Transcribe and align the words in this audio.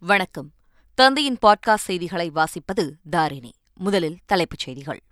வணக்கம். 0.00 0.50
தந்தையின் 0.94 1.38
பாட்காஸ்ட் 1.46 1.74
செய்திகளை 1.74 2.30
வாசிப்பது 2.30 2.90
தாரிணி. 3.10 3.52
முதலில் 3.74 4.18
தலைப்புச் 4.26 4.58
செய்திகள். 4.58 5.02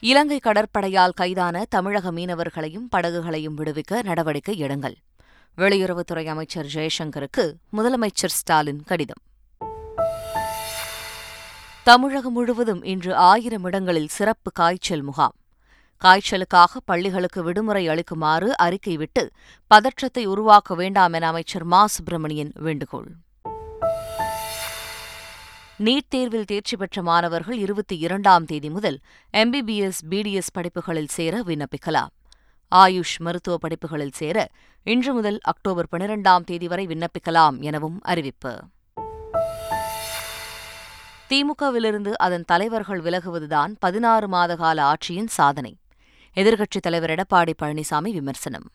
இலங்கை 0.00 0.40
கடற்படையால் 0.44 1.10
கைதான 1.10 1.64
தமிழக 1.68 2.12
மீனவர்களையும் 2.12 2.88
படகுகளையும் 2.96 3.56
விடுவிக்க 3.56 4.02
நடவடிக்கை 4.02 4.62
எடுங்கள். 4.62 4.94
வெளியுறவுத்துறை 5.56 6.26
அமைச்சர் 6.26 6.66
ஜெயசங்கருக்கு 6.66 7.52
முதலமைச்சர் 7.72 8.28
ஸ்டாலின் 8.28 8.82
கடிதம். 8.82 9.22
தமிழகம் 11.82 12.32
முழுவதும் 12.32 12.82
இன்று 12.82 13.14
ஆயிரம் 13.14 13.64
இடங்களில் 13.64 14.08
சிறப்பு 14.08 14.52
காய்ச்சல் 14.52 15.02
முகாம். 15.02 15.34
காய்ச்சலுக்காக 16.04 16.80
பள்ளிகளுக்கு 16.84 17.42
விடுமுறை 17.42 17.88
அளிக்குமாறு 17.88 18.56
அறிக்கை 18.56 18.96
விட்டு 18.96 19.30
பதற்றத்தை 19.66 20.26
உருவாக்க 20.26 20.74
வேண்டாம் 20.74 21.12
என 21.12 21.26
அமைச்சர் 21.26 21.64
மா. 21.64 21.86
சுப்பிரமணியன் 21.86 22.52
வேண்டுகோள். 22.54 23.08
நீட் 25.78 26.08
தேர்வில் 26.08 26.44
தேர்ச்சி 26.44 26.76
பெற்ற 26.76 27.02
மாணவர்கள் 27.02 27.58
இருபத்தி 27.58 27.98
இரண்டாம் 27.98 28.44
தேதி 28.44 28.70
முதல் 28.70 28.98
எம்பிபிஎஸ் 29.32 30.00
பிடிஎஸ் 30.10 30.52
படிப்புகளில் 30.52 31.08
சேர 31.08 31.42
விண்ணப்பிக்கலாம். 31.46 32.10
ஆயுஷ் 32.74 33.16
மருத்துவ 33.18 33.58
படிப்புகளில் 33.58 34.12
சேர 34.12 34.48
இன்று 34.82 35.12
முதல் 35.12 35.38
அக்டோபர் 35.42 35.86
பனிரெண்டாம் 35.92 36.44
தேதி 36.44 36.68
வரை 36.68 36.86
விண்ணப்பிக்கலாம் 36.86 37.60
எனவும் 37.60 37.98
அறிவிப்பு. 38.02 38.58
திமுகவிலிருந்து 41.28 42.12
அதன் 42.12 42.44
தலைவர்கள் 42.44 43.00
விலகுவதுதான் 43.00 43.74
பதினாறு 43.78 44.28
மாத 44.28 44.56
கால 44.56 44.82
ஆட்சியின் 44.82 45.26
சாதனை. 45.26 45.79
எதிர்க்கட்சித் 46.34 46.80
தலைவர் 46.80 47.10
எடப்பாடி 47.10 47.52
பழனிசாமி 47.62 48.10
விமர்சனம். 48.12 48.70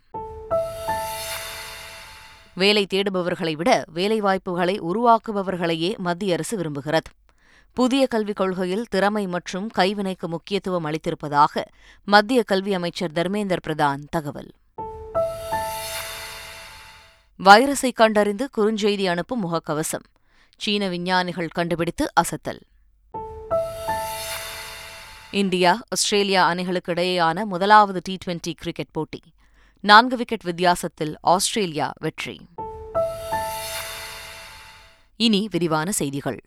வேலை 2.53 2.87
தேடுபவர்களை 2.93 3.53
விட 3.53 3.83
வேலைவாய்ப்புகளை 3.93 4.79
உருவாக்குபவர்களையே 4.79 5.97
மத்திய 5.97 6.33
அரசு 6.33 6.57
விரும்புகிறது. 6.57 7.09
புதிய 7.73 8.07
கல்விக் 8.07 8.35
கொள்கையில் 8.35 8.85
திறமை 8.89 9.27
மற்றும் 9.27 9.69
கைவினைக்கு 9.77 10.27
முக்கியத்துவம் 10.27 10.85
அளித்திருப்பதாக 10.85 11.63
மத்திய 12.03 12.43
கல்வி 12.43 12.73
அமைச்சர் 12.73 13.11
தர்மேந்தர் 13.11 13.61
பிரதான் 13.67 13.99
தகவல். 14.09 14.51
வைரஸை 17.43 17.91
கண்டறிந்து 17.93 18.49
குறுஞ்செய்தி 18.57 19.05
அனுப்பும் 19.05 19.43
முகக்கவசம். 19.43 20.05
சீன 20.57 20.87
விஞ்ஞானிகள் 20.87 21.47
கண்டுபிடித்து 21.47 22.11
அசத்தல். 22.13 22.59
இந்தியா 25.35 25.83
ஆஸ்திரேலியா 25.87 26.47
அணிகளுக்கு 26.47 26.93
இடையேயான 26.93 27.43
முதலாவது 27.43 27.99
டி 28.03 28.17
டுவெண்டி 28.25 28.53
கிரிக்கெட் 28.55 28.91
போட்டி. 28.91 29.19
நான்கு 29.79 30.17
விக்கெட் 30.17 30.43
வித்தியாசத்தில் 30.43 31.17
ஆஸ்திரேலியா 31.21 31.93
வெற்றி. 31.99 32.45
இனி 35.15 35.47
விரிவான 35.51 35.91
செய்திகள். 35.91 36.43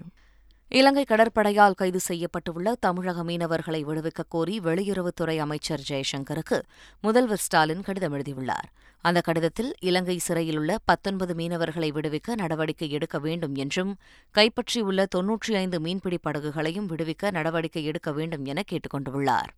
இலங்கை 0.70 1.05
கடற்படையால் 1.08 1.74
கைது 1.74 2.00
செய்யப்பட்டுள்ள 2.08 2.72
தமிழக 2.80 3.24
மீனவர்களை 3.24 3.83
விடுவிக்கக் 3.83 4.28
கோரி 4.28 4.61
வெளியுறவுத்துறை 4.61 5.38
அமைச்சர் 5.38 5.80
ஜெயசங்கருக்கு 5.88 6.62
முதல்வர் 7.00 7.36
ஸ்டாலின் 7.36 7.83
கடிதம் 7.83 8.12
எழுதியுள்ளார். 8.12 8.72
அந்த 9.00 9.20
கடிதத்தில் 9.20 9.74
இலங்கை 9.80 10.20
சிறையிலுள்ள 10.28 10.77
பத்தொன்பது 10.84 11.34
மீனவர்களை 11.34 11.92
விடுவிக்க 11.92 12.34
நடவடிக்கை 12.34 12.91
எடுக்க 12.91 13.19
வேண்டும் 13.19 13.55
என்றும் 13.55 13.96
கைப்பற்றியுள்ள 14.34 15.06
தொன்னூற்றி 15.16 15.55
ஐந்து 15.55 15.80
மீன்பிடி 15.80 16.19
படகுகளையும் 16.19 16.86
விடுவிக்க 16.86 17.30
நடவடிக்கை 17.30 17.84
எடுக்க 17.84 18.12
வேண்டும் 18.12 18.44
என 18.44 18.62
கேட்டுக் 18.62 18.94
கொண்டுள்ளார். 18.94 19.48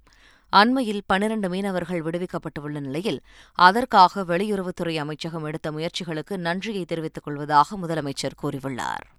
அண்மையில் 0.48 1.03
பனிரண்டு 1.06 1.48
மீனவர்கள் 1.48 2.03
விடுவிக்கப்பட்டுள்ள 2.03 2.81
நிலையில் 2.81 3.20
அதற்காக 3.55 4.22
வெளியுறவுத்துறை 4.22 4.97
அமைச்சகம் 4.97 5.44
எடுத்த 5.44 5.70
முயற்சிகளுக்கு 5.70 6.36
நன்றியை 6.36 6.84
தெரிவித்துக் 6.84 7.25
கொள்வதாக 7.25 7.77
முதலமைச்சர் 7.77 8.38
கூறியுள்ளார். 8.42 9.19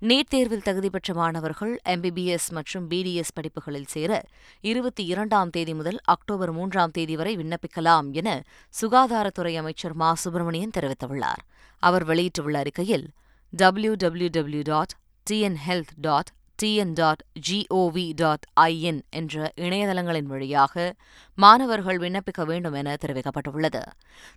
நீட் 0.00 0.28
தேர்வில் 0.28 0.62
தகுதி 0.62 0.90
பெற்ற 0.90 1.14
மாணவர்கள் 1.14 1.80
எம்பிபிஎஸ் 1.84 2.48
மற்றும் 2.50 2.90
பிடிஎஸ் 2.90 3.32
படிப்புகளில் 3.34 3.86
சேர 3.86 4.22
இருபத்தி 4.60 5.04
இரண்டாம் 5.04 5.50
தேதி 5.50 5.74
முதல் 5.74 5.98
அக்டோபர் 6.04 6.52
மூன்றாம் 6.52 6.90
தேதி 6.90 7.16
வரை 7.16 7.36
விண்ணப்பிக்கலாம் 7.36 8.12
என 8.12 8.42
சுகாதாரத்துறை 8.80 9.56
அமைச்சர் 9.56 9.92
மா. 9.92 10.14
சுப்பிரமணியன் 10.14 10.70
தெரிவித்துள்ளார். 10.80 11.42
அவர் 11.78 12.04
வெளியிட்டுள்ள 12.04 12.58
அறிக்கையில் 12.58 13.08
W 13.50 13.94
W 13.94 14.28
W 14.32 14.60
dot 14.64 14.94
TN 15.30 15.56
health 15.68 15.94
dot 15.96 16.30
TN 16.62 16.92
dot 16.92 17.22
GOV 17.48 18.12
dot 18.14 18.44
IN 18.60 19.00
என்ற 19.10 19.52
இணையதளங்களின் 19.56 20.26
வழியாக 20.26 20.94
மாணவர்கள் 21.38 21.98
விண்ணப்பிக்க 21.98 22.44
வேண்டும் 22.44 22.72
என 22.72 22.96
தெரிவிக்கப்பட்டுள்ளது. 23.06 23.82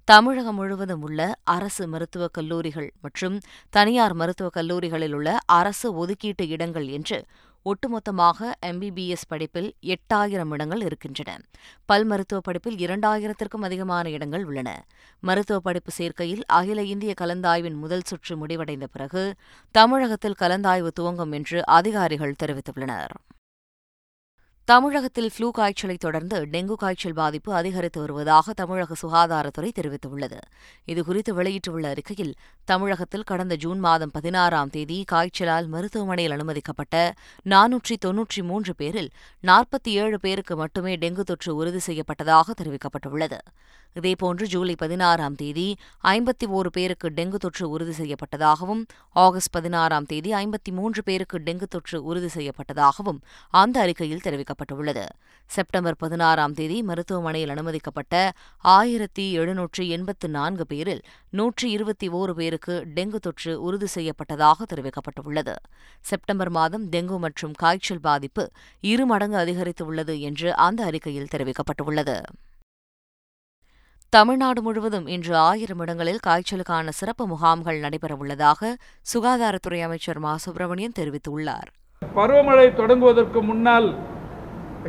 தமிழகம் 0.07 0.55
முழுவதும் 0.55 1.01
உள்ள 1.01 1.33
அரசு 1.43 1.87
மருத்துவக் 1.87 2.33
கல்லூரிகள் 2.33 2.89
மற்றும் 3.01 3.37
தனியார் 3.69 4.13
மருத்துவக் 4.13 4.53
கல்லூரிகளில் 4.53 5.13
உள்ள 5.13 5.37
அரசு 5.45 5.87
ஒதுக்கீட்டு 5.95 6.47
இடங்கள் 6.47 6.87
என்று 6.87 7.19
ஒட்டுமொத்தமாக 7.65 8.51
எம்பிபிஎஸ் 8.65 9.27
படிப்பில் 9.27 9.75
எட்டாயிரம் 9.81 10.51
இடங்கள் 10.51 10.81
இருக்கின்றன. 10.81 11.37
பல் 11.85 12.03
மருத்துவ 12.03 12.41
படிப்பில் 12.41 12.75
இரண்டாயிரத்திற்கும் 12.75 13.61
அதிகமான 13.61 14.09
இடங்கள் 14.09 14.45
உள்ளன. 14.45 14.85
மருத்துவ 15.19 15.59
படிப்பு 15.59 15.91
சேர்க்கையில் 15.97 16.43
அகில 16.47 16.83
இந்திய 16.83 17.13
கலந்தாய்வின் 17.21 17.77
முதல் 17.83 18.05
சுற்று 18.05 18.37
முடிவடைந்த 18.37 18.87
பிறகு 18.87 19.35
தமிழகத்தில் 19.71 20.39
கலந்தாய்வு 20.39 20.87
துவங்கும் 20.87 21.31
என்று 21.31 21.65
அதிகாரிகள் 21.65 22.39
தெரிவித்துள்ளனர். 22.43 23.13
தமிழகத்தில் 24.71 25.29
ஃப்ளூ 25.33 25.47
காய்ச்சலை 25.51 25.95
தொடர்ந்து 25.97 26.37
டெங்கு 26.51 26.73
காய்ச்சல் 26.73 27.15
பாதிப்பு 27.19 27.51
அதிகரித்து 27.53 27.99
வருவதாக 27.99 28.53
தமிழக 28.53 28.95
சுகாதாரத்துறை 29.01 29.69
தெரிவித்துள்ளது. 29.79 30.37
இதுகுறித்து 30.91 31.31
வெளியிட்டுள்ள 31.39 31.89
அறிக்கையில் 31.93 32.33
தமிழகத்தில் 32.65 33.27
கடந்த 33.31 33.55
ஜூன் 33.55 33.79
மாதம் 33.79 34.13
பதினாறாம் 34.17 34.69
தேதி 34.69 34.97
காய்ச்சலால் 35.11 35.67
மருத்துவமனையில் 35.67 36.35
அனுமதிக்கப்பட்ட 36.37 36.95
நானூற்றி 37.53 37.97
தொன்னூற்றி 38.05 38.43
மூன்று 38.43 38.75
பேரில் 38.75 39.11
நாற்பத்தி 39.43 39.93
ஏழு 40.03 40.19
பேருக்கு 40.19 40.55
மட்டுமே 40.55 40.95
டெங்கு 40.95 41.25
தொற்று 41.31 41.53
உறுதி 41.55 41.81
செய்யப்பட்டதாக 41.87 42.55
தெரிவிக்கப்பட்டுள்ளது. 42.61 43.41
இதேபோன்று 43.95 44.45
ஜூலை 44.47 44.73
பதினாறாம் 44.75 45.35
தேதி 45.35 45.65
ஐம்பத்தி 46.11 46.45
ஓரு 46.57 46.69
பேருக்கு 46.77 47.07
டெங்கு 47.09 47.37
தொற்று 47.37 47.65
உறுதி 47.69 47.93
செய்யப்பட்டதாகவும் 47.97 48.83
ஆகஸ்ட் 49.15 49.51
பதினாறாம் 49.51 50.05
தேதி 50.05 50.29
ஐம்பத்தி 50.33 50.71
மூன்று 50.71 51.01
பேருக்கு 51.03 51.39
டெங்கு 51.47 51.67
தொற்று 51.69 51.97
உறுதி 52.03 52.29
செய்யப்பட்டதாகவும் 52.37 53.19
அந்த 53.53 53.79
அறிக்கையில் 53.79 54.23
தெரிவிக்கப்பட்டுள்ளது 54.61 55.05
செப்டம்பர் 55.49 55.95
பதினாறாம் 55.97 56.53
தேதி 56.53 56.83
மருத்துவமனையில் 56.83 57.49
அனுமதிக்கப்பட்ட 57.49 58.31
ஆயிரத்தி 58.57 59.39
எழுநூற்றி 59.39 59.87
எண்பத்து 59.87 60.29
நான்கு 60.29 60.65
பேரில் 60.67 61.01
நூற்றி 61.29 61.71
இருபத்தி 61.71 62.09
ஓரு 62.09 62.31
பேருக்கு 62.31 62.85
டெங்கு 62.95 63.15
தொற்று 63.15 63.61
உறுதி 63.61 63.87
செய்யப்பட்டதாக 63.95 64.67
தெரிவிக்கப்பட்டுள்ளது. 64.73 65.55
செப்டம்பர் 66.01 66.49
மாதம் 66.49 66.89
டெங்கு 66.89 67.17
மற்றும் 67.17 67.51
காய்ச்சல் 67.51 67.99
பாதிப்பு 67.99 68.51
இரு 68.81 69.05
மடங்கு 69.05 69.37
அதிகரித்துள்ளது 69.37 70.19
என்று 70.19 70.55
அந்த 70.55 70.85
அறிக்கையில் 70.85 71.31
தெரிவிக்கப்பட்டுள்ளது. 71.35 72.17
தமிழ்நாடு 74.09 74.61
முழுவதும் 74.61 75.07
இன்று 75.07 75.35
ஆயிரம் 75.35 75.79
இடங்களில் 75.79 76.23
காய்ச்சலுக்கான 76.27 76.89
சிறப்பு 76.89 77.27
முகாம்கள் 77.27 77.79
நடைபெறவுள்ளதாக 77.79 78.73
சுகாதாரத்துறை 79.13 79.81
அமைச்சர் 79.81 80.19
மா. 80.19 80.37
சுப்பிரமணியன் 80.37 80.97
தெரிவித்துள்ளார். 80.99 81.69
பருவமழை 82.15 82.65
தொடங்குவதற்கு 82.79 83.41
முன்னால் 83.41 84.10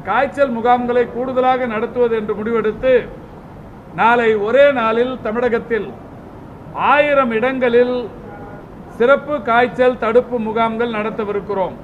காய்ச்சல் 0.01 0.55
முகாம்களை 0.59 1.05
கூடுதலாக 1.15 1.67
நடத்துவது 1.67 2.15
என்று 2.17 2.35
முடிவெடுத்து 2.35 2.93
நாளை 3.95 4.35
ஒரே 4.35 4.73
நாளில் 4.73 5.15
தமிழகத்தில் 5.23 5.89
ஆயிரம் 6.75 7.31
இடங்களில் 7.31 7.97
சிறப்பு 8.99 9.43
காய்ச்சல் 9.43 9.99
தடுப்பு 9.99 10.37
முகாம்கள் 10.39 10.95
நடத்தவிருக்கிறோம். 10.97 11.75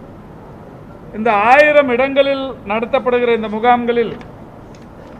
இந்த 1.16 1.30
ஆயிரம் 1.32 1.88
இடங்களில் 1.88 2.44
நடத்தப்படுகிற 2.66 3.30
இந்த 3.36 3.48
முகாம்களில் 3.48 4.14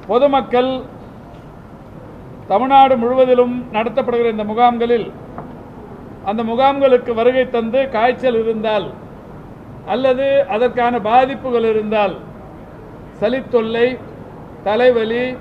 பொதுமக்கள் 0.07 0.73
தமிழ்நாடு 2.49 2.97
முழுவதிலும் 2.97 3.55
நடத்தப்படுகிற 3.73 4.29
இந்த 4.31 4.45
முகாம்களில் 4.45 5.13
அந்த 6.25 6.43
முகாம்களுக்கு 6.43 7.15
வருகை 7.15 7.45
தந்து 7.51 7.89
காய்ச்சல் 7.89 8.39
இருந்தால் 8.43 8.87
அல்லது 9.87 10.27
அதற்கான 10.49 10.95
பாதிப்புகள் 11.01 11.65
இருந்தால் 11.65 12.15
சளித்தொல்லை 13.21 13.99
தலைவலி 14.65 15.33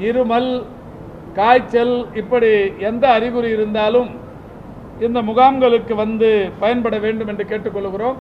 இருமல் 0.00 0.66
காய்ச்சல் 1.34 2.14
இப்படி 2.14 2.50
எந்த 2.78 3.08
அறிகுறி 3.08 3.50
இருந்தாலும் 3.50 4.10
இந்த 5.00 5.22
முகாம்களுக்கு 5.22 5.94
வந்து 5.94 6.50
பயன்பட 6.60 6.98
வேண்டும் 6.98 7.26
என்று 7.26 7.44
கேட்டுக்கொள்கிறோம். 7.44 8.16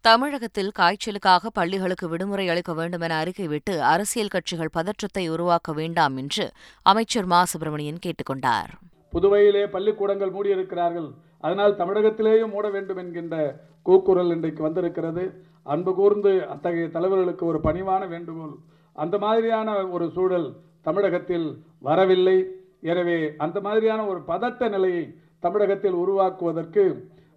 தமிழகத்தில் 0.00 0.72
காய்ச்சலுக்காக 0.78 1.50
பள்ளிகளுக்கு 1.52 2.08
விடுமுறை 2.08 2.48
அளிக்க 2.48 2.74
வேண்டும் 2.74 3.00
என 3.00 3.16
அறிக்கை 3.16 3.46
விட்டு 3.46 3.82
அரசியல் 3.82 4.28
கட்சிகள் 4.28 4.68
பதற்றத்தை 4.72 5.28
உருவாக்க 5.28 5.72
வேண்டாம் 5.72 6.16
என்று 6.16 6.50
அமைச்சர் 6.82 7.24
மா. 7.24 7.44
சுப்பிரமணியன் 7.44 7.98
கேட்டுக் 7.98 8.26
கொண்டார் 8.26 8.70
புதுவையிலே 9.12 9.66
பள்ளிக்கூடங்கள் 9.66 10.30
மூடியிருக்கிறார்கள். 10.30 11.10
அதனால் 11.44 11.78
தமிழகத்திலேயும் 11.80 12.52
மூட 12.54 12.68
வேண்டும் 12.70 12.96
என்கின்ற 12.96 13.36
கூக்குரல் 13.82 14.32
இன்றைக்கு 14.36 14.62
வந்திருக்கிறது. 14.62 15.24
அன்பு 15.62 15.92
கூர்ந்து 15.94 16.32
அத்தகைய 16.52 16.88
தலைவர்களுக்கு 16.96 17.44
ஒரு 17.44 17.58
பணிவான 17.58 18.02
வேண்டுகோள். 18.08 18.54
அந்த 18.92 19.18
மாதிரியான 19.18 19.70
ஒரு 19.96 20.06
சூழல் 20.16 20.48
தமிழகத்தில் 20.82 21.48
வரவில்லை. 21.80 22.38
எனவே 22.80 23.18
அந்த 23.44 23.60
மாதிரியான 23.60 24.00
ஒரு 24.06 24.20
பதட்ட 24.26 24.68
நிலையை 24.68 25.04
தமிழகத்தில் 25.38 25.96
உருவாக்குவதற்கு 26.02 26.84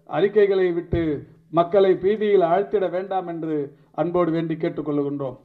அறிக்கைகளை 0.08 0.72
விட்டு 0.72 1.02
மக்களை 1.58 1.92
பீதியில் 1.94 2.48
ஆழ்த்திட 2.52 2.90
வேண்டாம் 2.90 3.26
என்று 3.26 3.56
அன்போடு 3.94 4.30
வேண்டி 4.30 4.54
கேட்டுக்கொள்கின்றோம். 4.54 5.38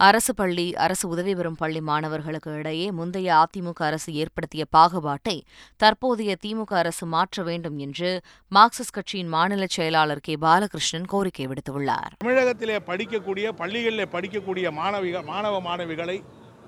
அரசு 0.00 0.34
பள்ளி 0.34 0.74
அரசு 0.74 1.08
உதவி 1.08 1.34
பெறும் 1.34 1.56
பள்ளி 1.56 1.80
மாணவர்களுக்கு 1.80 2.50
இடையே 2.52 2.90
முந்தைய 2.90 3.28
அதிமுக 3.34 3.80
அரசு 3.80 4.12
ஏற்படுத்திய 4.12 4.64
பாகுபாட்டை 4.76 5.34
தற்போதைய 5.76 6.36
திமுக 6.46 6.72
அரசு 6.74 7.06
மாற்ற 7.06 7.42
வேண்டும் 7.42 7.78
என்று 7.78 8.10
மார்க்சிஸ்ட் 8.52 8.92
கட்சியின் 8.92 9.28
மாநில 9.28 9.66
செயலாளர் 9.66 10.20
கே. 10.20 10.36
பாலகிருஷ்ணன் 10.36 11.04
கோரிக்கை 11.04 11.46
விடுத்துள்ளார். 11.46 12.12
தமிழகத்திலே 12.18 12.76
படிக்கக்கூடிய 12.86 13.48
பள்ளிகளில் 13.52 14.12
படிக்கக்கூடிய 14.12 14.72
மாணவிகள் 14.72 15.22
மாணவ 15.22 15.60
மாணவிகளை 15.60 16.18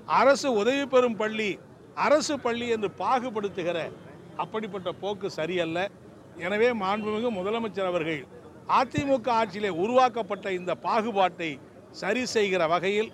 அரசு 0.05 0.53
உதவி 0.53 0.85
பெறும் 0.85 1.15
பள்ளி 1.15 1.49
அரசு 1.95 2.39
பள்ளி 2.39 2.67
என்று 2.67 2.91
பாகுபடுத்துகிற 2.97 3.77
அப்படிப்பட்ட 4.35 4.91
போக்கு 4.91 5.29
சரியல்ல. 5.31 5.79
எனவே 6.37 6.71
மாண்புமிகு 6.73 7.29
முதலமைச்சர் 7.39 7.85
அவர்கள் 7.85 8.21
அதிமுக 8.79 9.29
ஆட்சியிலே 9.29 9.69
உருவாக்கப்பட்ட 9.83 10.51
இந்த 10.51 10.75
பாகுபாட்டை 10.75 11.51
சரி 11.97 12.23
செய்கிற 12.25 12.63
வகையில் 12.67 13.09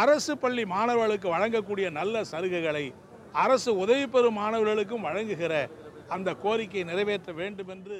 அரசு 0.00 0.34
பள்ளி 0.36 0.64
மாணவர்களுக்கு 0.66 1.28
வழங்கக்கூடிய 1.28 1.86
நல்ல 1.90 2.24
சலுகைகளை 2.32 2.84
அரசு 3.32 3.70
உதவி 3.76 4.06
பெறும் 4.06 4.38
மாணவர்களுக்கும் 4.38 5.00
வழங்குகிற 5.00 5.54
அந்த 6.08 6.30
கோரிக்கையை 6.42 6.84
நிறைவேற்ற 6.84 7.32
வேண்டும் 7.32 7.68
என்று 7.68 7.98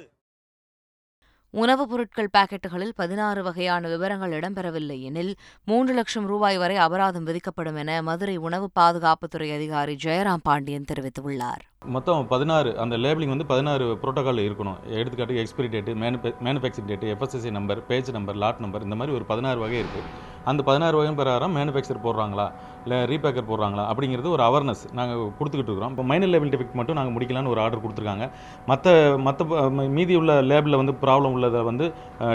உணவுப் 1.53 1.89
பொருட்கள் 1.89 2.33
பாக்கெட்டுகளில் 2.33 2.95
பதினாறு 2.95 3.41
வகையான 3.43 3.87
விவரங்கள் 3.87 4.31
இடம்பெறவில்லை 4.31 4.97
எனில் 5.01 5.31
மூன்று 5.63 5.93
லட்சம் 5.93 6.25
ரூபாய் 6.25 6.57
வரை 6.57 6.77
அபராதம் 6.77 7.27
விதிக்கப்படும் 7.29 7.75
என 7.75 8.01
மதுரை 8.01 8.35
உணவு 8.37 8.67
பாதுகாப்புத்துறை 8.79 9.49
அதிகாரி 9.53 9.95
ஜெயராம் 10.03 10.43
பாண்டியன் 10.43 10.89
தெரிவித்துள்ளார். 10.91 11.63
மொத்தம் 11.93 12.27
பதினாறு 12.33 12.69
அந்த 12.83 12.95
லேபிளிங் 13.03 13.33
வந்து 13.33 13.47
பதினாறு 13.51 13.85
ப்ரோட்டோக்கால் 14.03 14.45
இருக்கணும். 14.47 14.77
எடுத்துக்காட்டு 14.99 15.39
expiry 15.41 15.67
date 15.73 15.91
மேனுபே 16.03 16.29
manufacturing 16.47 16.89
date 16.91 17.11
FSSC 17.15 17.51
number 17.57 17.81
page 17.89 18.09
number 18.17 18.39
lot 18.43 18.63
number 18.65 18.85
இந்த 18.87 18.97
மாதிரி 18.99 19.15
ஒரு 19.17 19.25
பதினாறு 19.31 19.59
வகை 19.65 19.77
இருக்குது 19.83 20.33
அந்த 20.51 20.61
பதினாறு 20.69 20.95
வகையும் 20.97 21.17
பிரகாரம் 21.19 21.53
மேனுஃபேக்சர் 21.57 22.01
போடுறாங்களா? 22.05 22.45
இல்லை 22.85 22.97
ரீபேக்கர் 23.11 23.47
போடுறாங்களா? 23.51 23.83
அப்படிங்கிறது 23.91 24.29
ஒரு 24.35 24.43
அவர்னஸ் 24.47 24.83
நாங்கள் 24.97 25.21
கொடுத்துக்கிட்டு 25.37 25.71
இருக்கிறோம். 25.71 25.93
இப்போ 25.93 26.03
மைனர் 26.09 26.31
லேபிள் 26.33 26.51
டிஃபெக்ட் 26.53 26.75
மட்டும் 26.79 26.97
நாங்கள் 26.99 27.15
முடிக்கலான்னு 27.15 27.51
ஒரு 27.53 27.61
ஆர்டர் 27.63 27.83
கொடுத்துருக்காங்க. 27.85 28.25
மற்ற 28.71 28.93
மற்ற 29.27 29.69
மீதி 29.97 30.15
உள்ள 30.21 30.33
லேபிளில் 30.51 30.79
வந்து 30.81 30.95
ப்ராப்ளம் 31.05 31.35
உள்ளதை 31.37 31.61
வந்து 31.69 31.87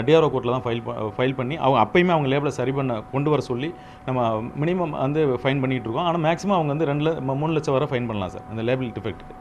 டிஆர்ஓ 0.07 0.29
கோர்ட்டில் 0.33 0.55
தான் 0.55 0.65
ஃபைல் 0.65 0.83
ஃபைல் 1.19 1.37
பண்ணி 1.39 1.57
அவங்க 1.65 1.79
அப்பயுமே 1.85 2.13
அவங்க 2.15 2.31
லேபிளை 2.33 2.53
சரி 2.59 2.73
பண்ண 2.79 2.99
கொண்டு 3.13 3.31
வர 3.35 3.43
சொல்லி 3.51 3.71
நம்ம 4.09 4.19
மினிமம் 4.63 4.97
வந்து 5.05 5.23
ஃபைன் 5.43 5.63
பண்ணிகிட்டு 5.63 5.87
இருக்கோம். 5.89 6.07
ஆனால் 6.09 6.23
மேக்ஸிமம் 6.27 6.57
அவங்க 6.57 6.73
வந்து 6.75 6.89
ரெண்டு 6.91 7.37
மூணு 7.43 7.53
லட்சம் 7.57 7.77
வரை 7.77 7.89
ஃபைன் 7.93 8.09
பண்ணலாம் 8.11 8.33
சார் 8.35 8.47
அந்த 8.53 8.63
லேபிள் 8.71 8.91
டிஃபெக்ட்டுக்கு 8.97 9.37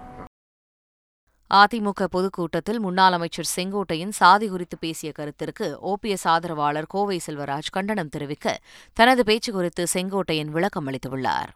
அதிமுக 1.55 2.05
பொதுக்கூட்டத்தில் 2.11 2.81
முன்னாள் 2.81 3.13
அமைச்சர் 3.13 3.51
செங்கோட்டையின் 3.57 4.13
சாதி 4.19 4.49
குறித்து 4.49 4.77
பேசிய 4.79 5.13
கருத்திற்கு 5.13 5.67
ஓபிஎஸ் 5.91 6.27
ஆதரவாளர் 6.35 6.87
கோவை 6.87 7.21
செல்வராஜ் 7.27 7.73
கண்டனம் 7.73 8.09
தெரிவிக்க 8.09 8.61
தனது 8.93 9.25
பேச்சு 9.25 9.53
குறித்து 9.53 9.87
செங்கோட்டையன் 9.95 10.53
விளக்கம் 10.57 10.87
அளித்துள்ளார். 10.87 11.51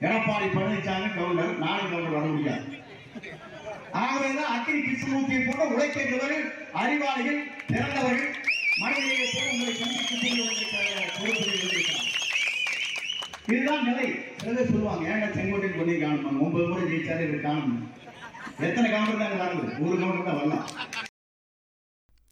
எடப்பாடி 0.00 0.48
பழனிசாமி 0.54 1.08
நானும் 1.58 2.12
வர 2.12 2.24
முடியாது. 2.24 2.64
ஆகவேதான் 3.92 4.64
கிருஷ்ணமூர்த்தியை 4.64 5.42
போன்ற 5.46 5.64
உழைக்கின்றவர்கள் 5.74 6.44
அறிவாளிகள் 6.72 7.40
உங்களை 8.80 9.72
இதுதான் 13.48 13.84
நிலை. 13.88 14.06
சில 14.40 14.52
பேர் 14.56 14.70
சொல்லுவாங்க 14.70 15.04
ஏன்டா 15.12 15.28
செங்கோட்டையில் 15.34 15.78
பண்ணி 15.78 15.94
காணும்? 15.98 16.40
ஒன்பது 16.44 16.66
முறை 16.66 16.84
ஜெயிச்சாரு 16.90 17.24
இவர் 17.26 17.42
காணும். 17.42 17.74
எத்தனை 18.66 18.88
கவுண்டர் 18.90 19.20
தான் 19.22 19.40
வரது 19.42 19.64
ஒரு 19.86 19.96
கவுண்டர் 20.02 20.28
தான் 20.28 20.38
வரலாம். 20.40 20.64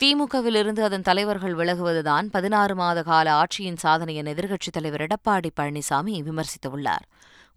திமுகவிலிருந்து 0.01 0.83
அதன் 0.83 1.07
தலைவர்கள் 1.09 1.55
விலகுவதுதான் 1.55 2.27
பதினாறு 2.31 2.75
மாத 2.75 3.03
கால 3.03 3.27
ஆட்சியின் 3.33 3.77
சாதனை 3.77 4.15
என 4.17 4.31
எதிர்க்கட்சித் 4.35 4.77
தலைவர் 4.77 5.05
எடப்பாடி 5.07 5.51
பழனிசாமி 5.61 6.15
விமர்சித்துள்ளார் 6.29 7.05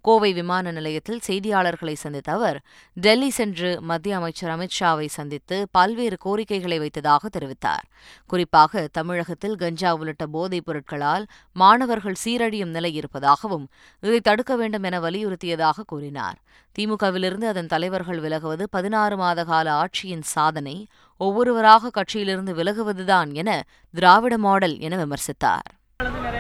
கோவை 0.06 0.30
விமான 0.34 0.72
நிலையத்தில் 0.72 1.22
செய்தியாளர்களை 1.28 1.94
சந்தித்த 1.94 2.30
அவர் 2.32 2.58
டெல்லி 2.94 3.30
சென்று 3.30 3.70
மத்திய 3.82 4.16
அமைச்சர் 4.16 4.52
அமித்ஷாவை 4.56 5.08
சந்தித்து 5.18 5.58
பல்வேறு 5.72 6.18
கோரிக்கைகளை 6.18 6.78
வைத்ததாக 6.80 7.30
தெரிவித்தார். 7.38 7.86
குறிப்பாக 8.28 8.84
தமிழகத்தில் 8.92 9.56
கஞ்சா 9.56 9.92
உள்ளிட்ட 9.94 10.26
போதைப் 10.26 10.66
பொருட்களால் 10.66 11.26
மாணவர்கள் 11.54 12.22
சீரழியும் 12.26 12.76
நிலை 12.78 12.92
இருப்பதாகவும் 12.94 13.66
இதை 14.00 14.20
தடுக்க 14.20 14.56
வேண்டும் 14.56 14.84
என 14.84 15.00
வலியுறுத்தியதாக 15.00 15.86
கூறினார். 15.86 16.38
திமுகவிலிருந்து 16.80 17.48
அதன் 17.54 17.72
தலைவர்கள் 17.74 18.20
விலகுவது 18.20 18.66
பதினாறு 18.70 19.18
மாத 19.18 19.44
கால 19.44 19.68
ஆட்சியின் 19.82 20.28
சாதனை 20.36 20.78
ஒவ்வொருவராக 21.22 21.92
கட்சியிலிருந்து 21.98 22.54
விலகுவதுதான் 22.62 23.32
என 23.34 23.50
திராவிட 23.94 24.38
மாடல் 24.38 24.78
என 24.80 24.96
விமர்சித்தார். 25.06 25.70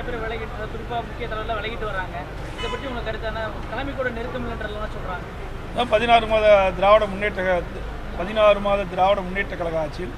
பேர் 0.05 0.21
விலகிட்டு 0.23 0.67
குறிப்பாக 0.73 1.01
முக்கிய 1.03 1.27
தலைவர்கள் 1.27 1.59
விலகிட்டு 1.59 1.85
வராங்க 1.85 2.15
இதை 2.55 2.67
பற்றி 2.67 2.87
உங்களுக்கு 2.87 3.09
கருத்தான 3.09 3.41
தலைமை 3.69 3.93
கூட 3.93 4.09
நெருக்கம் 4.11 4.45
இல்லைன்றதெல்லாம் 4.45 4.95
சொல்கிறாங்க 4.95 5.25
அதான் 5.69 5.91
பதினாறு 5.93 6.25
மாத 6.27 6.47
திராவிட 6.77 7.05
முன்னேற்ற 7.07 7.39
கழக- 7.43 7.83
பதினாறு 8.17 8.59
மாத 8.61 8.85
திராவிட 8.91 9.21
முன்னேற்ற 9.21 9.55
கழக 9.55 9.77
ஆட்சியில் 9.79 10.13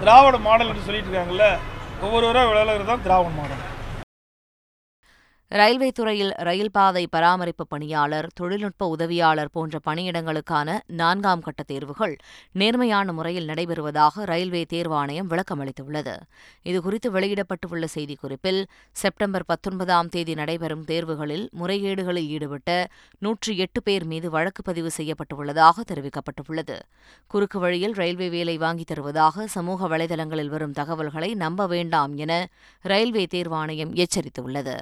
திராவிட 0.00 0.36
மாடல் 0.44 0.70
என்று 0.70 0.86
சொல்லிட்டு 0.86 1.10
இருக்காங்கல்ல 1.10 1.46
ஒவ்வொருவராக 2.00 2.48
விளையாடுறது 2.50 2.90
தான் 2.90 3.02
திராவிட 3.02 3.30
மாடல். 3.34 3.62
ரயில்வே 5.48 5.90
துறையில் 5.90 6.30
ரயில் 6.36 6.70
பாதை 6.70 7.06
பராமரிப்பு 7.06 7.66
பணியாளர் 7.66 8.26
தொழில்நுட்ப 8.34 8.86
உதவியாளர் 8.86 9.50
போன்ற 9.52 9.78
பணியிடங்களுக்கான 9.86 10.78
நான்காம் 10.86 11.40
கட்ட 11.40 11.62
தேர்வுகள் 11.62 12.16
நேர்மையான 12.52 13.12
முறையில் 13.12 13.46
நடைபெறுவதாக 13.46 14.24
ரயில்வே 14.24 14.66
தேர்வாணையம் 14.72 15.28
விளக்கமளித்துள்ளது 15.28 16.14
இதுகுறித்து 16.64 17.08
வெளியிடப்பட்டுள்ள 17.08 17.84
செய்திக்குறிப்பில் 17.94 18.64
செப்டம்பர் 18.92 19.44
பத்தொன்பதாம் 19.46 20.08
தேதி 20.08 20.34
நடைபெறும் 20.34 20.84
தேர்வுகளில் 20.84 21.48
முறைகேடுகளில் 21.58 22.28
ஈடுபட்ட 22.28 22.88
நூற்றி 23.18 23.56
எட்டு 23.56 23.82
பேர் 23.82 24.04
மீது 24.04 24.30
வழக்கு 24.30 24.62
பதிவு 24.62 24.90
செய்யப்பட்டுள்ளதாக 24.96 25.86
தெரிவிக்கப்பட்டுள்ளது. 25.92 26.78
குறுக்கு 27.26 27.58
வழியில் 27.58 27.92
ரயில்வே 27.92 28.28
வேலை 28.28 28.56
வாங்கித் 28.56 28.86
தருவதாக 28.86 29.46
சமூக 29.46 29.88
வலைதளங்களில் 29.88 30.48
வரும் 30.48 30.72
தகவல்களை 30.72 31.34
நம்ப 31.34 31.66
வேண்டாம் 31.66 32.16
என 32.16 32.48
ரயில்வே 32.82 33.26
தேர்வாணையம் 33.34 34.04
எச்சரித்துள்ளது. 34.04 34.78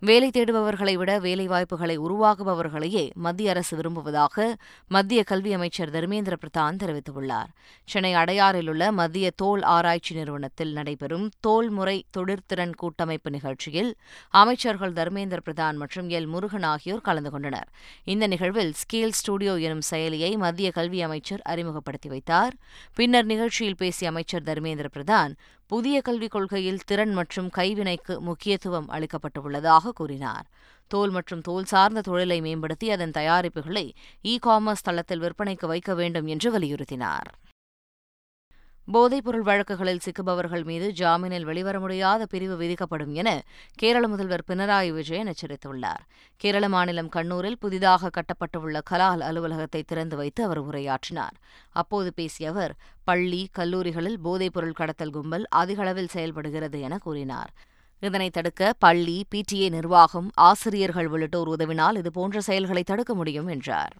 வேலை 0.00 0.30
தேடுபவர்களை 0.30 0.92
விட 0.94 1.20
வேலைவாய்ப்புகளை 1.20 1.96
உருவாக்குபவர்களையே 1.98 3.10
மத்திய 3.14 3.50
அரசு 3.50 3.76
விரும்புவதாக 3.76 4.56
மத்திய 4.88 5.22
கல்வி 5.22 5.52
அமைச்சர் 5.52 5.90
தர்மேந்திர 5.90 6.34
பிரதான் 6.42 6.76
தெரிவித்துள்ளார். 6.82 7.48
சென்னை 7.84 8.14
அடையாறில் 8.14 8.68
உள்ள 8.68 8.92
மத்திய 8.92 9.30
தோல் 9.30 9.62
ஆராய்ச்சி 9.62 10.14
நிறுவனத்தில் 10.14 10.72
நடைபெறும் 10.72 11.30
தோல் 11.40 11.70
முறை 11.70 12.04
தொழிற்திறன் 12.16 12.74
கூட்டமைப்பு 12.74 13.30
நிகழ்ச்சியில் 13.30 13.96
அமைச்சர்கள் 14.28 14.92
தர்மேந்திர 14.92 15.38
பிரதான் 15.44 15.74
மற்றும் 15.74 16.08
எல் 16.08 16.26
முருகன் 16.26 16.62
ஆகியோர் 16.62 17.00
கலந்து 17.00 17.30
கொண்டனர். 17.30 17.68
இந்த 18.04 18.26
நிகழ்வில் 18.26 18.72
ஸ்கேல் 18.72 19.16
ஸ்டுடியோ 19.20 19.56
எனும் 19.56 19.84
செயலியை 19.90 20.36
மத்திய 20.36 20.70
கல்வி 20.70 21.02
அமைச்சர் 21.02 21.40
அறிமுகப்படுத்தி 21.42 22.08
வைத்தார். 22.08 22.54
பின்னர் 22.94 23.24
நிகழ்ச்சியில் 23.24 23.76
பேசிய 23.76 24.10
அமைச்சர் 24.10 24.42
தர்மேந்திர 24.42 24.86
பிரதான் 24.96 25.34
புதிய 25.70 26.00
கல்விக் 26.00 26.30
கொள்கையில் 26.30 26.84
திறன் 26.86 27.12
மற்றும் 27.12 27.48
கைவினைக்கு 27.56 28.14
முக்கியத்துவம் 28.18 28.86
அளிக்கப்பட்டுள்ளதாக 28.88 29.92
கூறினார். 29.94 30.46
தோல் 30.90 31.10
மற்றும் 31.10 31.40
தோல் 31.40 31.64
சார்ந்த 31.64 32.00
தொழிலை 32.00 32.40
மேம்படுத்தி 32.40 32.90
அதன் 32.90 33.10
தயாரிப்புகளை 33.10 33.84
இ 34.24 34.34
காமர்ஸ் 34.46 34.84
தளத்தில் 34.84 35.20
விற்பனைக்கு 35.20 35.66
வைக்க 35.66 35.94
வேண்டும் 35.94 36.26
என்று 36.26 36.58
வலியுறுத்தினார். 36.58 37.28
போதைப்பொருள் 38.92 39.44
வழக்குகளில் 39.48 40.00
சிக்குபவர்கள் 40.04 40.62
மீது 40.64 40.86
ஜாமீனில் 40.98 41.44
வெளிவர 41.44 41.80
முடியாத 41.80 42.26
பிரிவு 42.26 42.56
விதிக்கப்படும் 42.56 43.12
என 43.12 43.42
கேரள 43.74 44.08
முதல்வர் 44.08 44.44
பினராயி 44.48 44.90
விஜயன் 44.92 45.30
எச்சரித்துள்ளார். 45.32 46.02
கேரள 46.36 46.68
மாநிலம் 46.68 47.10
கண்ணூரில் 47.16 47.58
புதிதாக 47.60 48.10
கட்டப்பட்டுள்ள 48.10 48.80
கலால் 48.90 49.20
அலுவலகத்தை 49.20 49.82
திறந்து 49.82 50.16
வைத்து 50.16 50.44
அவர் 50.44 50.62
உரையாற்றினார். 50.68 51.36
அப்போது 51.70 52.14
பேசிய 52.14 52.50
அவர் 52.50 52.74
பள்ளி 53.04 53.48
கல்லூரிகளில் 53.52 54.18
போதைப்பொருள் 54.24 54.78
கடத்தல் 54.80 55.10
கும்பல் 55.10 55.46
அதிகளவில் 55.48 56.12
செயல்படுகிறது 56.16 56.80
என 56.80 56.98
கூறினார். 56.98 57.52
இதனை 58.02 58.30
தடுக்க 58.30 58.72
பள்ளி 58.78 59.24
பிடிஏ 59.34 59.70
நிர்வாகம் 59.70 60.30
ஆசிரியர்கள் 60.34 61.06
உள்ளிட்டோர் 61.06 61.48
உதவினால் 61.48 61.96
இதுபோன்ற 61.96 62.40
செயல்களை 62.40 62.82
தடுக்க 62.82 63.14
முடியும் 63.14 63.46
என்றார். 63.46 63.96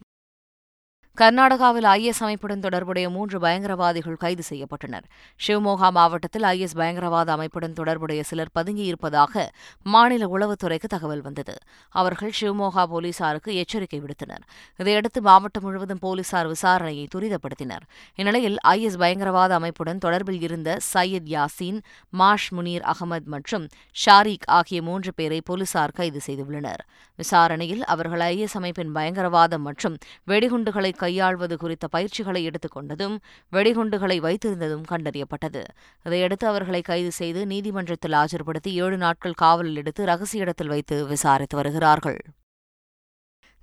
கர்நாடகாவில் 1.21 1.87
ஐஎஸ் 1.87 2.21
அமைப்புடன் 2.21 2.61
தொடர்புடைய 2.61 3.11
மூன்று 3.11 3.39
பயங்கரவாதிகள் 3.39 4.17
கைது 4.17 4.43
செய்யப்பட்டனர். 4.51 5.03
ஷிவமோகா 5.47 5.91
மாவட்டத்தில் 5.91 6.43
ஐஎஸ் 6.43 6.75
பயங்கரவாத 6.75 7.33
அமைப்புடன் 7.33 7.73
தொடர்புடைய 7.73 8.23
சிலர் 8.23 8.49
பதுங்கியிருப்பதாக 8.55 9.47
மாநில 9.83 10.27
உளவுத்துறைக்கு 10.27 10.87
தகவல் 10.89 11.21
வந்தது. 11.21 11.55
அவர்கள் 11.89 12.33
ஷிவ்மோகா 12.41 12.85
போலீசாருக்கு 12.85 13.55
எச்சரிக்கை 13.55 14.01
விடுத்தனர். 14.01 14.45
இதையடுத்து 14.77 15.23
மாவட்டம் 15.23 15.63
முழுவதும் 15.63 15.99
போலீசார் 15.99 16.47
விசாரணையை 16.47 17.07
துரிதப்படுத்தினர். 17.15 17.85
இந்நிலையில் 18.15 18.57
ஐஎஸ் 18.69 18.99
பயங்கரவாத 18.99 19.55
அமைப்புடன் 19.55 19.99
தொடர்பில் 20.05 20.43
இருந்த 20.43 20.79
சையத் 20.95 21.29
யாசீன் 21.29 21.81
மாஷ் 22.19 22.49
முனீர் 22.51 22.91
அகமது 22.93 23.25
மற்றும் 23.25 23.69
ஷாரிக் 24.07 24.47
ஆகிய 24.47 24.83
மூன்று 24.83 25.15
பேரை 25.15 25.41
போலீசார் 25.45 25.91
கைது 25.91 26.21
செய்துள்ளனர். 26.27 26.85
விசாரணையில் 27.19 27.85
அவர்கள் 27.85 28.23
ஐஎஸ் 28.33 28.57
அமைப்பின் 28.61 28.95
பயங்கரவாதம் 28.95 29.65
மற்றும் 29.69 29.97
வெடிகுண்டுகளை 30.27 30.91
கையாள்வது 30.97 31.57
குறித்த 31.57 31.87
பயிற்சிகளை 31.89 32.43
எடுத்துக்கொண்டதும் 32.49 33.17
வெடிகுண்டுகளை 33.53 34.19
வைத்திருந்ததும் 34.27 34.89
கண்டறியப்பட்டது. 34.91 35.63
இதையடுத்து 36.05 36.47
அவர்களை 36.47 36.83
கைது 36.83 37.13
செய்து 37.21 37.47
நீதிமன்றத்தில் 37.47 38.19
ஆஜர்படுத்தி 38.23 38.73
ஏழு 38.85 38.97
நாட்கள் 38.97 39.41
காவலில் 39.45 39.81
எடுத்து 39.83 40.05
ரகசிய 40.05 40.43
இடத்தில் 40.43 40.73
வைத்து 40.75 41.07
விசாரித்து 41.07 41.57
வருகிறார்கள். 41.57 42.21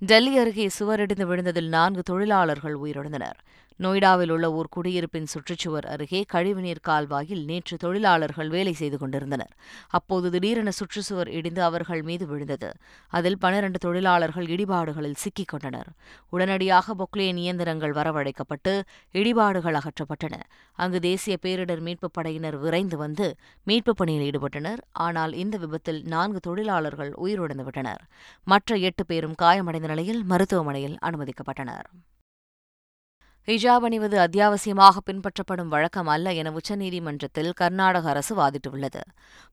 டெல்லி 0.02 0.32
அருகே 0.38 0.64
சுவரிடிந்து 0.78 1.26
விழுந்ததில் 1.28 1.68
நான்கு 1.68 2.02
தொழிலாளர்கள் 2.02 2.74
உயிரிழந்தனர். 2.78 3.38
நொய்டாவில் 3.78 4.30
உள்ள 4.30 4.52
ஓர் 4.52 4.68
குடியிருப்பின் 4.68 5.26
சுற்றுச்சுவர் 5.26 5.86
அருகே 5.86 6.24
கழிவுநீர் 6.32 6.80
கால்வாயில் 6.82 7.44
நேற்று 7.44 7.76
தொழிலாளர்கள் 7.76 8.48
வேலை 8.48 8.72
செய்து 8.72 8.98
கொண்டிருந்தனர். 8.98 9.52
அப்போது 9.88 10.30
திடீரென 10.30 10.70
சுற்றுச்சுவர் 10.70 11.28
இடிந்து 11.28 11.62
அவர்கள் 11.62 12.02
மீது 12.02 12.26
விழுந்தது. 12.26 12.72
அதில் 13.08 13.38
பனிரண்டு 13.38 13.78
தொழிலாளர்கள் 13.78 14.46
இடிபாடுகளில் 14.46 15.14
சிக்கிக் 15.14 15.48
கொண்டனர். 15.48 15.86
உடனடியாக 16.30 16.94
பொக்லேன் 16.94 17.36
இயந்திரங்கள் 17.36 17.92
வரவழைக்கப்பட்டு 17.92 18.82
இடிபாடுகள் 19.12 19.78
அகற்றப்பட்டன. 19.78 20.40
அங்கு 20.72 21.00
தேசிய 21.00 21.36
பேரிடர் 21.42 21.80
மீட்புப் 21.80 22.12
படையினர் 22.12 22.56
விரைந்து 22.56 22.96
வந்து 22.96 23.34
மீட்புப் 23.66 23.96
பணியில் 23.96 24.30
ஈடுபட்டனர். 24.30 24.78
ஆனால் 24.92 25.32
இந்த 25.32 25.56
விபத்தில் 25.56 26.02
நான்கு 26.04 26.40
தொழிலாளர்கள் 26.40 27.14
உயிரிழந்துவிட்டனர். 27.22 28.02
மற்ற 28.44 28.76
எட்டு 28.76 29.06
பேரும் 29.06 29.34
காயமடைந்த 29.34 29.86
நிலையில் 29.86 30.24
மருத்துவமனையில் 30.24 30.98
அனுமதிக்கப்பட்டனர். 31.02 31.88
ஹிஜாப் 33.46 33.84
அணிவது 33.86 34.18
அத்தியாவசியமாக 34.18 34.96
பின்பற்றப்படும் 35.06 35.68
வழக்கம் 35.68 36.06
அல்ல 36.06 36.32
என 36.32 36.50
உச்சநீதிமன்றத்தில் 36.50 37.52
கர்நாடக 37.54 38.08
அரசு 38.08 38.36
வாதிட்டுள்ளது. 38.36 39.00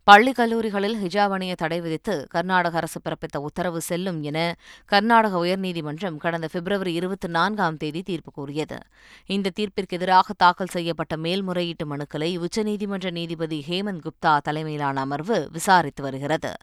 பள்ளி 0.03 0.31
கல்லூரிகளில் 0.31 0.95
ஹிஜாப் 1.03 1.29
அணிய 1.29 1.55
தடை 1.55 1.81
விதித்து 1.81 2.27
கர்நாடக 2.29 2.77
அரசு 2.77 3.01
பிறப்பித்த 3.03 3.37
உத்தரவு 3.37 3.81
செல்லும் 3.81 4.21
என 4.21 4.55
கர்நாடக 4.85 5.45
உயர்நீதிமன்றம் 5.45 6.17
கடந்த 6.17 6.47
பிப்ரவரி 6.51 6.93
இருபத்தி 6.93 7.27
நான்காம் 7.27 7.77
தேதி 7.77 8.01
தீர்ப்பு 8.01 8.31
கூறியது. 8.31 8.77
இந்த 9.25 9.51
தீர்ப்பிற்கு 9.59 9.89
எதிராக 9.89 10.33
தாக்கல் 10.37 10.67
செய்யப்பட்ட 10.67 11.17
மேல்முறையீட்டு 11.17 11.95
மனுக்களை 11.95 12.45
உச்சநீதிமன்ற 12.45 13.11
நீதிபதி 13.11 13.65
ஹேமந்த் 13.69 14.01
குப்தா 14.05 14.37
தலைமையிலான 14.37 14.99
அமர்வு 14.99 15.49
விசாரித்து 15.51 16.03
வருகிறது. 16.03 16.53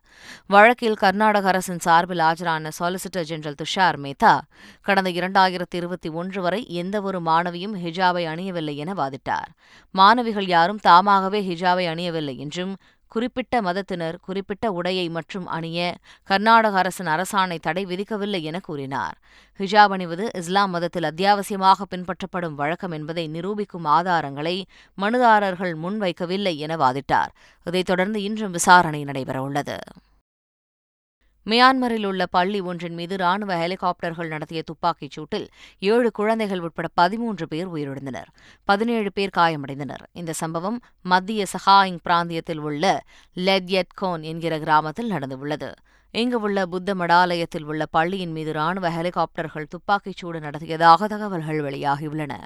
வழக்கில் 0.47 0.95
கர்நாடக 0.95 1.49
அரசின் 1.49 1.79
சார்பில் 1.79 2.19
ஆஜரான 2.19 2.71
சாலிசிட்டர் 2.79 3.23
ஜெனரல் 3.23 3.55
துஷார் 3.63 3.99
மேத்தா 3.99 4.41
கடந்த 4.81 5.11
இரண்டாயிரத்தி 5.11 5.75
இருபத்தி 5.75 6.09
ஒன்று 6.09 6.43
வரை 6.43 6.67
எந்தவொரு 6.69 7.19
மாணவியும் 7.21 7.77
ஹிஜாபை 7.85 8.25
அணியவில்லை 8.25 8.75
என 8.75 8.93
வாதிட்டார். 8.93 9.51
மாணவிகள் 9.91 10.47
யாரும் 10.47 10.79
தாமாகவே 10.79 11.41
ஹிஜாபை 11.43 11.87
அணியவில்லை 11.87 12.37
என்றும் 12.37 12.77
குறிப்பிட்ட 13.09 13.63
மதத்தினர் 13.63 14.19
குறிப்பிட்ட 14.21 14.71
உடையை 14.71 15.11
மற்றும் 15.11 15.47
அணிய 15.47 15.97
கர்நாடக 16.23 16.79
அரசின் 16.79 17.07
அரசாணை 17.07 17.59
தடை 17.61 17.87
விதிக்கவில்லை 17.87 18.43
என 18.43 18.61
கூறினார். 18.61 19.19
ஹிஜாப் 19.59 19.91
அணிவது 19.91 20.31
இஸ்லாம் 20.35 20.71
மதத்தில் 20.71 21.03
அத்தியாவசியமாக 21.03 21.73
பின்பற்றப்படும் 21.91 22.55
வழக்கம் 22.55 22.91
என்பதை 22.91 23.29
நிரூபிக்கும் 23.29 23.85
ஆதாரங்களை 23.85 24.63
மனுதாரர்கள் 24.99 25.75
முன்வைக்கவில்லை 25.83 26.57
என 26.57 26.77
வாதிட்டார். 26.77 27.29
இதைத் 27.65 27.87
தொடர்ந்து 27.87 28.23
இன்றும் 28.23 28.51
விசாரணை 28.51 29.05
நடைபெறவுள்ளது. 29.05 29.77
மியான்மரில் 31.51 32.07
உள்ள 32.07 32.27
பள்ளி 32.27 32.61
ஒன்றின் 32.61 32.95
மீது 32.95 33.17
ராணுவ 33.17 33.67
ஹெலிகாப்டர்கள் 33.67 34.27
நடத்திய 34.27 34.63
துப்பாக்கிச் 34.63 35.19
சூட்டில் 35.19 35.47
ஏழு 35.79 36.11
குழந்தைகள் 36.11 36.61
உட்பட 36.61 36.89
பதிமூன்று 36.95 37.49
பேர் 37.49 37.69
உயிரிழந்தனர். 37.69 38.29
பதினேழு 38.65 39.13
பேர் 39.13 39.37
காயமடைந்தனர். 39.37 40.05
இந்த 40.13 40.33
சம்பவம் 40.33 40.81
மத்திய 41.03 41.47
சஹாயிங் 41.53 41.99
பிராந்தியத்தில் 42.03 42.59
உள்ள 42.59 43.03
லெத்யட்கோன் 43.37 44.21
என்கிற 44.21 44.59
கிராமத்தில் 44.59 45.11
நடந்துள்ளது. 45.11 45.73
இங்கு 46.11 46.41
உள்ள 46.41 46.67
புத்த 46.67 46.95
மடாலயத்தில் 46.95 47.63
உள்ள 47.63 47.87
பள்ளியின் 47.87 48.33
மீது 48.33 48.53
ராணுவ 48.53 48.89
ஹெலிகாப்டர்கள் 48.91 49.67
துப்பாக்கிச் 49.69 50.17
சூடு 50.17 50.41
நடத்தியதாக 50.41 51.07
தகவல்கள் 51.07 51.61
வெளியாகியுள்ளன. 51.61 52.37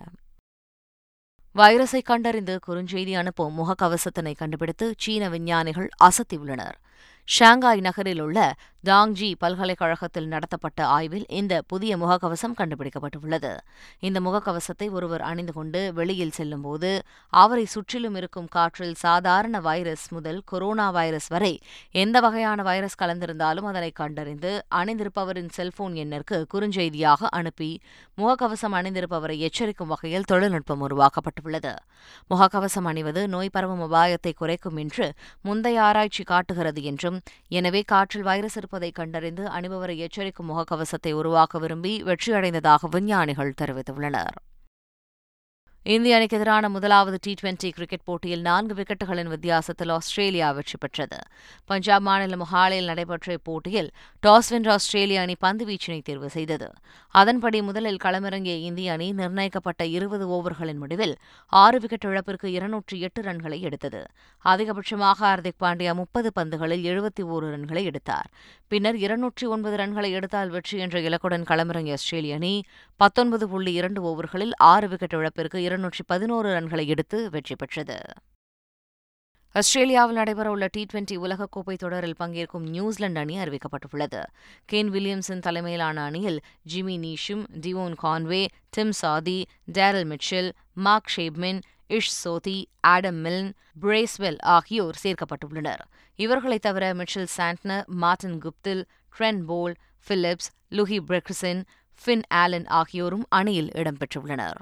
வைரஸை 1.56 2.02
கண்டறிந்து 2.02 2.58
குறுஞ்செய்தி 2.66 3.14
அனுப்பும் 3.16 3.58
முகக்கவசத்தினை 3.58 4.34
கண்டுபிடித்து 4.36 4.94
சீன 4.98 5.28
விஞ்ஞானிகள் 5.28 5.88
அசத்தியுள்ளனர். 6.04 6.76
ஷாங்காய் 7.24 7.80
நகரில் 7.80 8.20
உள்ள 8.20 8.54
டாங்ஜி 8.84 9.28
பல்கலைக்கழகத்தில் 9.42 10.26
நடத்தப்பட்ட 10.26 10.80
ஆய்வில் 10.86 11.24
இந்த 11.28 11.62
புதிய 11.66 11.92
முகக்கவசம் 11.96 12.56
கண்டுபிடிக்கப்பட்டுள்ளது. 12.58 13.52
இந்த 13.98 14.18
முகக்கவசத்தை 14.20 14.86
ஒருவர் 14.90 15.20
அணிந்து 15.20 15.52
கொண்டு 15.52 15.80
வெளியில் 15.92 16.34
செல்லும்போது 16.38 16.90
அவரை 17.32 17.64
சுற்றிலும் 17.64 18.14
இருக்கும் 18.14 18.48
காற்றில் 18.48 18.94
சாதாரண 18.94 19.60
வைரஸ் 19.60 20.04
முதல் 20.10 20.40
கொரோனா 20.44 20.90
வைரஸ் 20.90 21.28
வரை 21.28 21.52
எந்த 22.02 22.20
வகையான 22.20 22.62
வைரஸ் 22.62 22.98
கலந்திருந்தாலும் 23.02 23.68
அதனை 23.70 23.90
கண்டறிந்து 24.00 24.52
அணிந்திருப்பவரின் 24.80 25.50
செல்போன் 25.58 25.94
எண்ணிற்கு 25.94 26.38
குறுஞ்செய்தியாக 26.54 27.30
அனுப்பி 27.38 27.70
முகக்கவசம் 28.18 28.76
அணிந்திருப்பவரை 28.80 29.38
எச்சரிக்கும் 29.48 29.92
வகையில் 29.94 30.28
தொழில்நுட்பம் 30.32 30.84
உருவாக்கப்பட்டுள்ளது. 30.88 31.74
முகக்கவசம் 32.30 32.88
அணிவது 32.92 33.22
நோய் 33.28 33.54
பரவும் 33.56 33.82
அபாயத்தை 33.88 34.34
குறைக்கும் 34.34 34.76
என்று 34.76 35.08
முந்தைய 35.42 35.82
ஆராய்ச்சி 35.82 36.22
காட்டுகிறது 36.24 36.82
என்றும் 36.82 37.18
எனவே 37.48 37.82
காற்றில் 37.94 38.28
வைரஸ் 38.30 38.60
இருப்பதை 38.74 38.90
கண்டறிந்து 38.90 39.44
அணிபவரை 39.48 39.94
எச்சரிக்கும் 39.96 40.48
முகக்கவசத்தை 40.48 41.12
உருவாக்க 41.12 41.58
விரும்பி 41.58 41.92
வெற்றியடைந்ததாக 42.02 42.88
விஞ்ஞானிகள் 42.90 43.52
தெரிவித்துள்ளனர். 43.60 44.36
இந்திய 45.92 46.16
அணிக்கு 46.16 46.36
எதிரான 46.36 46.68
முதலாவது 46.74 47.16
டி 47.24 47.32
டுவெண்டி 47.40 47.68
கிரிக்கெட் 47.76 48.04
போட்டியில் 48.08 48.44
நான்கு 48.46 48.74
விக்கெட்டுகளின் 48.74 49.30
வித்தியாசத்தில் 49.32 49.90
ஆஸ்திரேலியா 49.96 50.50
வெற்றி 50.50 50.76
பெற்றது. 50.80 51.18
பஞ்சாப் 51.70 52.04
மாநிலம் 52.06 52.40
மொஹாலியில் 52.42 52.88
நடைபெற்ற 52.90 53.36
இப்போட்டியில் 53.38 53.90
டாஸ் 54.26 54.48
வென்ற 54.52 54.70
ஆஸ்திரேலிய 54.72 55.24
அணி 55.24 55.34
பந்து 55.38 55.64
வீச்சினை 55.66 55.98
தேர்வு 56.02 56.28
செய்தது. 56.36 56.68
அதன்படி 57.14 57.60
முதலில் 57.62 58.00
களமிறங்கிய 58.04 58.54
இந்திய 58.68 58.92
அணி 58.92 59.08
நிர்ணயிக்கப்பட்ட 59.12 59.84
இருபது 59.96 60.26
ஓவர்களின் 60.28 60.80
முடிவில் 60.84 61.14
ஆறு 61.52 61.80
விக்கெட் 61.80 62.08
இழப்பிற்கு 62.12 62.52
இருநூற்றி 62.52 63.00
எட்டு 63.00 63.22
ரன்களை 63.28 63.60
எடுத்தது. 63.60 64.02
அதிகபட்சமாக 64.44 65.14
ஹார்திக் 65.20 65.60
பாண்டியா 65.60 65.94
முப்பது 65.94 66.30
பந்துகளில் 66.40 66.86
எழுபத்தி 66.92 67.24
ஓரு 67.34 67.46
ரன்களை 67.56 67.84
எடுத்தார். 67.92 68.30
பின்னர் 68.68 68.96
இருநூற்றி 68.96 69.46
ஒன்பது 69.46 69.76
ரன்களை 69.76 70.10
எடுத்தால் 70.10 70.50
வெற்றி 70.56 70.78
என்ற 70.78 70.96
இலக்குடன் 71.10 71.46
களமிறங்கிய 71.52 72.00
ஆஸ்திரேலிய 72.00 72.40
அணி 72.40 72.54
பத்தொன்பது 73.00 73.44
புள்ளி 73.48 73.72
இரண்டு 73.82 74.00
ஓவர்களில் 74.08 74.56
ஆறு 74.72 74.88
விக்கெட் 74.88 75.16
இழப்பிற்கு 75.20 75.58
இருநூற்றி 75.74 76.04
பதினோரு 76.06 76.48
ரன்களை 76.48 76.86
எடுத்து 76.86 77.30
வெற்றி 77.30 77.54
பெற்றது. 77.54 77.98
ஆஸ்திரேலியாவில் 79.54 80.16
நடைபெறவுள்ள 80.16 80.66
டி 80.70 80.86
டுவெண்டி 80.92 81.16
உலகக்கோப்பை 81.16 81.76
தொடரில் 81.76 82.16
பங்கேற்கும் 82.20 82.66
நியூசிலாந்து 82.68 83.20
அணி 83.20 83.36
அறிவிக்கப்பட்டுள்ளது. 83.38 84.20
கேன் 84.72 84.88
வில்லியம்சன் 84.94 85.44
தலைமையிலான 85.46 86.04
அணியில் 86.04 86.40
Jimmy 86.74 86.96
Neesham 86.98 87.44
Devon 87.60 87.94
Conway 88.02 88.46
Tim 88.70 88.92
Southee 88.92 89.46
Daryl 89.72 90.08
Mitchell 90.12 90.50
Mark 90.72 91.12
Chapman 91.16 91.60
Ish 91.88 92.14
Sodhi 92.22 92.58
Adam 92.80 93.24
Milne 93.24 93.50
Bracewell 93.80 94.40
ஆகியோர் 94.42 95.00
சேர்க்கப்பட்டுள்ளனர். 95.04 95.84
இவர்களைத் 96.18 96.62
தவிர 96.62 96.94
Mitchell 96.94 97.32
Santner 97.36 97.84
Martin 98.02 98.38
Guptill 98.38 98.84
Trent 99.18 99.42
Boult 99.44 99.74
Phillips 100.06 100.50
Lockie 100.70 101.00
Ferguson 101.08 101.62
Finn 102.02 102.24
Allen 102.28 102.66
ஆகியோரும் 102.66 103.26
அணியில் 103.28 103.70
இடம்பெற்றுள்ளனர் 103.74 104.60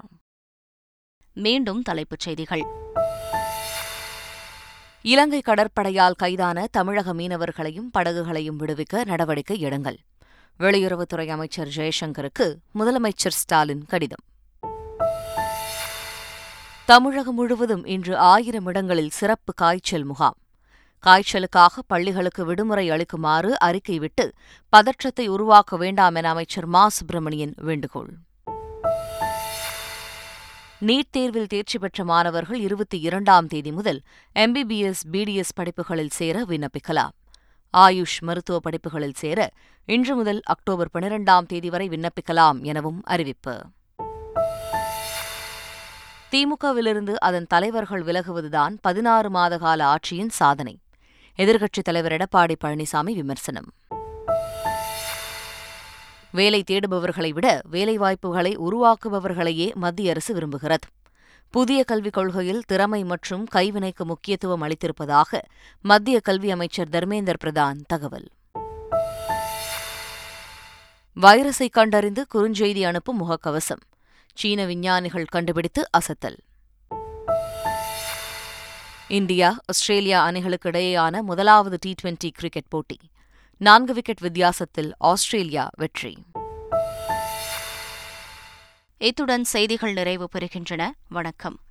மீண்டும் 1.34 1.82
தலைப்புச் 1.82 2.20
செய்திகள். 2.20 2.62
இலங்கை 5.02 5.42
கடற்படையால் 5.46 6.12
கைதான 6.12 6.66
தமிழக 6.70 7.14
மீனவர்களையும் 7.14 7.90
படகுகளையும் 7.98 8.58
விடுவிக்க 8.58 9.04
நடவடிக்கை 9.04 9.64
எடுங்கள். 9.64 9.96
வெளியுறவுத்துறை 10.58 11.28
அமைச்சர் 11.28 11.68
ஜெயசங்கருக்கு 11.76 12.54
முதலமைச்சர் 12.74 13.34
ஸ்டாலின் 13.40 13.84
கடிதம். 13.86 14.24
தமிழகம் 16.84 17.34
முழுவதும் 17.34 17.84
இன்று 17.84 18.16
ஆயிரம் 18.16 18.66
இடங்களில் 18.66 19.10
சிறப்பு 19.10 19.54
காய்ச்சல் 19.54 20.04
முகாம். 20.04 20.36
காய்ச்சலுக்காக 21.06 21.82
பள்ளிகளுக்கு 21.86 22.44
விடுமுறை 22.44 22.90
அளிக்குமாறு 22.90 23.58
அறிக்கை 23.58 23.98
விட்டு 23.98 24.32
பதற்றத்தை 24.68 25.28
உருவாக்க 25.28 25.76
வேண்டாம் 25.76 26.14
என 26.14 26.28
அமைச்சர் 26.28 26.66
மா. 26.66 26.88
சுப்பிரமணியன் 26.88 27.54
வேண்டுகோள். 27.56 28.10
நீட் 30.86 31.10
தேர்வில் 31.10 31.46
தேர்ச்சி 31.46 31.78
பெற்ற 31.78 32.04
மாணவர்கள் 32.04 32.60
இருபத்தி 32.60 33.00
இரண்டாம் 33.00 33.46
தேதி 33.46 33.72
முதல் 33.72 34.00
எம்பிபிஎஸ் 34.34 35.02
பிடிஎஸ் 35.12 35.54
படிப்புகளில் 35.54 36.10
சேர 36.10 36.44
விண்ணப்பிக்கலாம். 36.48 37.12
ஆயுஷ் 37.76 38.18
மருத்துவ 38.20 38.58
படிப்புகளில் 38.58 39.14
சேர 39.14 39.50
இன்று 39.84 40.14
முதல் 40.14 40.40
அக்டோபர் 40.44 40.88
பனிரெண்டாம் 40.94 41.46
தேதி 41.46 41.70
வரை 41.70 41.88
விண்ணப்பிக்கலாம் 41.88 42.62
எனவும் 42.62 43.00
அறிவிப்பு. 43.04 43.60
திமுகவிலிருந்து 46.30 47.14
அதன் 47.14 47.46
தலைவர்கள் 47.46 48.02
விலகுவதுதான் 48.02 48.76
பதினாறு 48.80 49.30
மாத 49.30 49.58
கால 49.58 49.94
ஆட்சியின் 49.94 50.30
சாதனை. 50.30 50.78
எதிர்க்கட்சித் 51.36 51.84
தலைவர் 51.84 52.12
எடப்பாடி 52.12 52.54
பழனிசாமி 52.64 53.14
விமர்சனம். 53.14 53.72
வேலை 56.32 56.64
தேடுபவர்களை 56.70 57.30
விட 57.30 57.60
வேலைவாய்ப்புகளை 57.70 58.56
உருவாக்குபவர்களையே 58.56 59.74
மத்திய 59.74 60.10
அரசு 60.10 60.34
விரும்புகிறது. 60.34 60.88
புதிய 61.50 61.84
கல்விக் 61.84 62.12
கொள்கையில் 62.12 62.62
திறமை 62.66 63.04
மற்றும் 63.04 63.46
கைவினைக்கு 63.54 64.04
முக்கியத்துவம் 64.04 64.62
அளித்திருப்பதாக 64.62 65.40
மத்திய 65.80 66.20
கல்வி 66.20 66.50
அமைச்சர் 66.50 66.88
தர்மேந்தர் 66.88 67.40
பிரதான் 67.44 67.80
தகவல். 67.86 68.28
வைரஸை 71.20 71.68
கண்டறிந்து 71.70 72.26
குறுஞ்செய்தி 72.34 72.82
அனுப்பும் 72.82 73.20
முகக்கவசம். 73.20 73.82
சீன 74.34 74.64
விஞ்ஞானிகள் 74.64 75.24
கண்டுபிடித்து 75.24 75.88
அசத்தல். 75.98 76.36
இந்தியா 79.08 79.58
ஆஸ்திரேலியா 79.66 80.22
அணிகளுக்கு 80.22 80.70
இடையேயான 80.70 81.20
முதலாவது 81.20 81.76
டி 81.80 81.94
டுவெண்டி 82.02 82.30
கிரிக்கெட் 82.32 82.68
போட்டி. 82.68 82.98
நான்கு 83.62 83.94
விக்கெட் 83.94 84.18
வித்தியாசத்தில் 84.18 84.94
ஆஸ்திரேலியா 84.98 85.70
வெற்றி. 85.76 86.26
இத்துடன் 88.98 89.44
செய்திகள் 89.44 89.92
நிறைவு 89.92 90.28
பெறுகின்றன. 90.32 90.90
வணக்கம். 91.08 91.62